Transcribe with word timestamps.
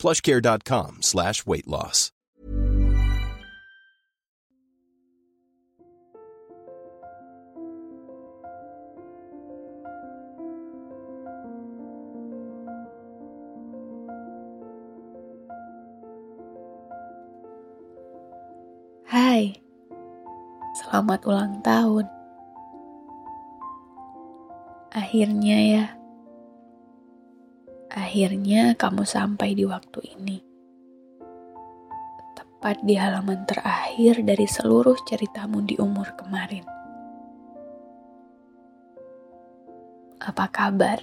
plushcare.com 0.00 1.04
slash 1.04 1.44
weight 1.44 1.68
loss. 1.68 2.08
Hai, 19.10 19.58
selamat 20.80 21.26
ulang 21.28 21.54
tahun. 21.60 22.06
Akhirnya 24.94 25.58
ya, 25.60 25.84
akhirnya 27.90 28.78
kamu 28.78 29.02
sampai 29.02 29.58
di 29.58 29.66
waktu 29.66 29.98
ini. 30.14 30.38
Tepat 32.38 32.78
di 32.86 32.94
halaman 32.94 33.42
terakhir 33.50 34.22
dari 34.22 34.46
seluruh 34.46 34.94
ceritamu 35.02 35.66
di 35.66 35.74
umur 35.82 36.14
kemarin. 36.14 36.62
Apa 40.22 40.46
kabar? 40.52 41.02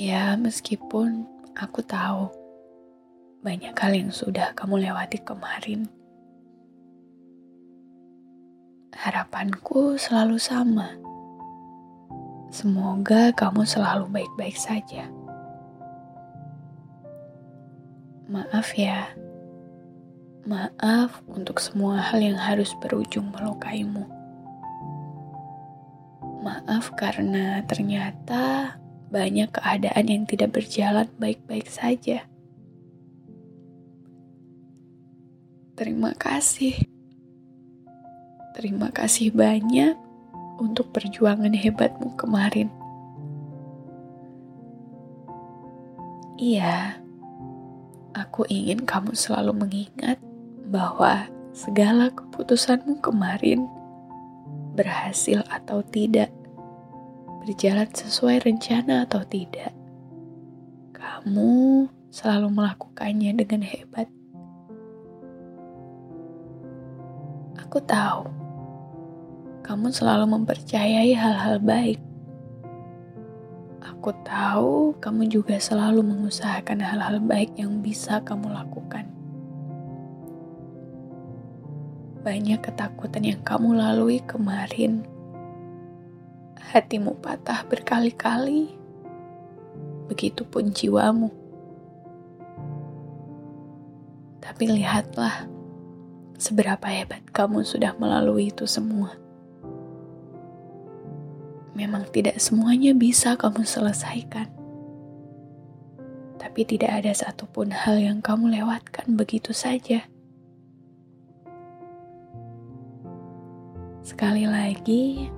Ya, 0.00 0.32
meskipun 0.40 1.28
aku 1.52 1.84
tahu 1.84 2.32
banyak 3.44 3.76
hal 3.76 3.92
yang 3.92 4.12
sudah 4.14 4.56
kamu 4.56 4.88
lewati 4.88 5.20
kemarin. 5.20 5.90
Harapanku 8.96 9.96
selalu 10.00 10.36
sama. 10.40 11.09
Semoga 12.50 13.30
kamu 13.30 13.62
selalu 13.62 14.10
baik-baik 14.10 14.58
saja. 14.58 15.06
Maaf 18.26 18.74
ya. 18.74 19.06
Maaf 20.42 21.22
untuk 21.30 21.62
semua 21.62 22.02
hal 22.02 22.18
yang 22.18 22.34
harus 22.34 22.74
berujung 22.82 23.30
melukaimu. 23.30 24.02
Maaf 26.42 26.90
karena 26.98 27.62
ternyata 27.70 28.74
banyak 29.14 29.54
keadaan 29.54 30.06
yang 30.10 30.26
tidak 30.26 30.50
berjalan 30.50 31.06
baik-baik 31.22 31.70
saja. 31.70 32.26
Terima 35.78 36.18
kasih. 36.18 36.82
Terima 38.58 38.90
kasih 38.90 39.30
banyak 39.30 40.09
untuk 40.60 40.92
perjuangan 40.92 41.56
hebatmu 41.56 42.14
kemarin. 42.20 42.68
Iya, 46.36 47.00
aku 48.12 48.44
ingin 48.48 48.84
kamu 48.84 49.16
selalu 49.16 49.56
mengingat 49.56 50.20
bahwa 50.68 51.28
segala 51.52 52.12
keputusanmu 52.12 53.00
kemarin 53.00 53.64
berhasil 54.76 55.44
atau 55.52 55.84
tidak, 55.84 56.32
berjalan 57.44 57.88
sesuai 57.92 58.44
rencana 58.44 59.04
atau 59.04 59.20
tidak. 59.26 59.72
Kamu 60.96 61.88
selalu 62.08 62.48
melakukannya 62.52 63.36
dengan 63.36 63.60
hebat. 63.64 64.08
Aku 67.60 67.84
tahu 67.84 68.39
kamu 69.60 69.92
selalu 69.92 70.40
mempercayai 70.40 71.12
hal-hal 71.12 71.60
baik. 71.60 72.00
Aku 73.84 74.16
tahu 74.24 74.96
kamu 74.96 75.28
juga 75.28 75.60
selalu 75.60 76.00
mengusahakan 76.00 76.80
hal-hal 76.80 77.20
baik 77.20 77.52
yang 77.60 77.84
bisa 77.84 78.24
kamu 78.24 78.48
lakukan. 78.48 79.04
Banyak 82.24 82.64
ketakutan 82.64 83.24
yang 83.24 83.40
kamu 83.44 83.76
lalui 83.76 84.24
kemarin. 84.24 85.04
Hatimu 86.56 87.20
patah 87.20 87.64
berkali-kali. 87.68 88.72
Begitupun 90.08 90.72
jiwamu. 90.72 91.28
Tapi 94.40 94.64
lihatlah 94.64 95.44
seberapa 96.40 96.88
hebat 96.88 97.20
kamu 97.36 97.68
sudah 97.68 97.92
melalui 98.00 98.48
itu 98.48 98.64
semua. 98.64 99.19
Memang 101.74 102.06
tidak 102.10 102.42
semuanya 102.42 102.90
bisa 102.92 103.38
kamu 103.38 103.62
selesaikan. 103.62 104.50
Tapi 106.40 106.66
tidak 106.66 107.04
ada 107.04 107.12
satupun 107.14 107.70
hal 107.70 108.00
yang 108.02 108.18
kamu 108.18 108.58
lewatkan 108.58 109.14
begitu 109.14 109.54
saja. 109.54 110.02
Sekali 114.02 114.48
lagi, 114.48 115.30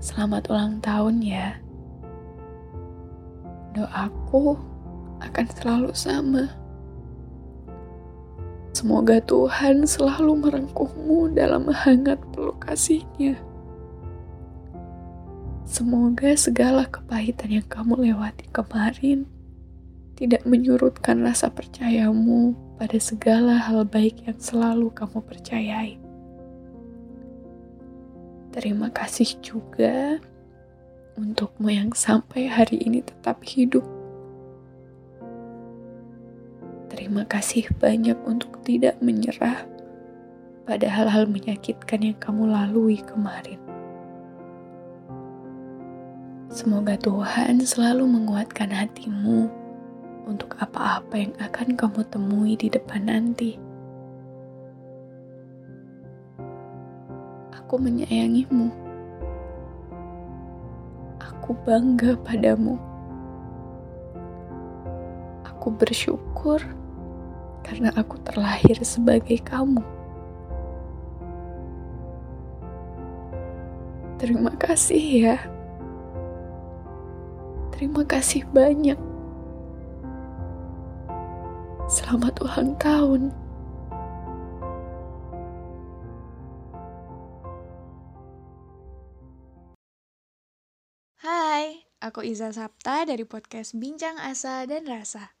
selamat 0.00 0.48
ulang 0.48 0.80
tahun 0.80 1.20
ya. 1.20 1.60
Doaku 3.76 4.56
akan 5.20 5.46
selalu 5.52 5.90
sama. 5.92 6.44
Semoga 8.74 9.20
Tuhan 9.22 9.84
selalu 9.84 10.48
merengkuhmu 10.48 11.36
dalam 11.36 11.68
hangat 11.70 12.18
peluk 12.32 12.58
kasihnya. 12.64 13.38
Semoga 15.74 16.38
segala 16.38 16.86
kepahitan 16.86 17.50
yang 17.50 17.66
kamu 17.66 17.98
lewati 18.06 18.46
kemarin 18.54 19.26
tidak 20.14 20.46
menyurutkan 20.46 21.26
rasa 21.26 21.50
percayamu 21.50 22.54
pada 22.78 22.94
segala 23.02 23.58
hal 23.58 23.82
baik 23.82 24.22
yang 24.22 24.38
selalu 24.38 24.94
kamu 24.94 25.18
percayai. 25.26 25.98
Terima 28.54 28.86
kasih 28.94 29.34
juga 29.42 30.22
untukmu 31.18 31.74
yang 31.74 31.90
sampai 31.90 32.46
hari 32.46 32.78
ini 32.78 33.02
tetap 33.02 33.42
hidup 33.42 33.82
Terima 36.94 37.26
kasih 37.26 37.66
banyak 37.82 38.14
untuk 38.22 38.62
tidak 38.62 39.02
menyerah 39.02 39.66
pada 40.62 40.86
hal-hal 40.86 41.26
menyakitkan 41.26 42.06
yang 42.06 42.18
kamu 42.22 42.46
lalui 42.46 43.02
kemarin. 43.02 43.63
Semoga 46.52 47.00
Tuhan 47.00 47.64
selalu 47.64 48.04
menguatkan 48.04 48.68
hatimu 48.68 49.48
untuk 50.28 50.56
apa-apa 50.60 51.16
yang 51.16 51.32
akan 51.40 51.72
kamu 51.72 52.00
temui 52.12 52.52
di 52.60 52.68
depan 52.68 53.08
nanti. 53.08 53.56
Aku 57.56 57.80
menyayangimu. 57.80 58.68
Aku 61.16 61.56
bangga 61.64 62.12
padamu. 62.20 62.76
Aku 65.48 65.72
bersyukur 65.72 66.60
karena 67.64 67.88
aku 67.96 68.20
terlahir 68.20 68.76
sebagai 68.84 69.40
kamu. 69.40 69.80
Terima 74.20 74.52
kasih 74.60 75.04
ya. 75.24 75.36
Terima 77.74 78.06
kasih 78.06 78.46
banyak. 78.54 78.94
Selamat 81.90 82.38
ulang 82.38 82.78
tahun. 82.78 83.34
Hai, 91.18 91.82
aku 91.98 92.22
Iza 92.22 92.54
Sapta 92.54 93.02
dari 93.10 93.26
podcast 93.26 93.74
Bincang 93.74 94.22
Asa 94.22 94.62
dan 94.70 94.86
Rasa. 94.86 95.34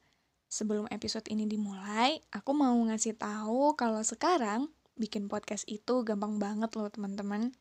Sebelum 0.50 0.90
episode 0.90 1.30
ini 1.30 1.46
dimulai, 1.46 2.18
aku 2.34 2.50
mau 2.50 2.74
ngasih 2.74 3.14
tahu 3.14 3.78
kalau 3.78 4.02
sekarang 4.02 4.74
bikin 4.98 5.30
podcast 5.30 5.70
itu 5.70 6.02
gampang 6.02 6.42
banget 6.42 6.74
loh 6.74 6.90
teman-teman. 6.90 7.54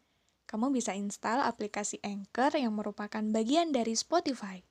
Kamu 0.53 0.69
bisa 0.69 0.93
install 0.93 1.41
aplikasi 1.41 1.97
Anchor 2.05 2.53
yang 2.53 2.77
merupakan 2.77 3.25
bagian 3.33 3.73
dari 3.73 3.97
Spotify. 3.97 4.61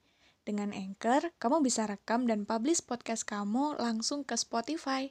Dengan 0.46 0.70
Anchor, 0.70 1.34
kamu 1.42 1.58
bisa 1.58 1.90
rekam 1.90 2.22
dan 2.22 2.46
publish 2.46 2.86
podcast 2.86 3.26
kamu 3.26 3.82
langsung 3.82 4.22
ke 4.22 4.38
Spotify. 4.38 5.10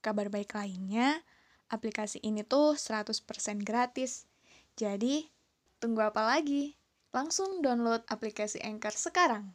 Kabar 0.00 0.32
baik 0.32 0.56
lainnya, 0.56 1.20
aplikasi 1.68 2.24
ini 2.24 2.40
tuh 2.40 2.72
100% 2.80 3.20
gratis. 3.60 4.24
Jadi, 4.80 5.28
tunggu 5.76 6.00
apa 6.00 6.24
lagi? 6.24 6.80
Langsung 7.12 7.60
download 7.60 8.00
aplikasi 8.08 8.64
Anchor 8.64 8.96
sekarang. 8.96 9.52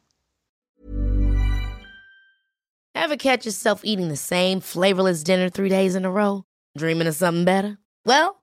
Ever 2.94 3.18
catch 3.18 3.50
yourself 3.50 3.82
eating 3.82 4.14
the 4.14 4.22
same 4.22 4.62
flavorless 4.62 5.26
dinner 5.26 5.50
three 5.50 5.74
days 5.74 5.98
in 5.98 6.06
a 6.06 6.14
row? 6.14 6.46
Dreaming 6.78 7.10
of 7.10 7.18
something 7.18 7.42
better? 7.42 7.82
Well, 8.06 8.43